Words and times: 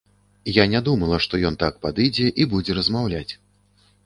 Я 0.55 0.63
не 0.71 0.79
думала, 0.87 1.19
што 1.25 1.41
ён 1.49 1.57
так 1.65 1.77
падыдзе 1.83 2.31
і 2.41 2.49
будзе 2.57 2.79
размаўляць. 2.79 3.29